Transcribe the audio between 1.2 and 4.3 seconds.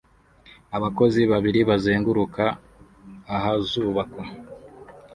babiri bazenguruka ahazubakwa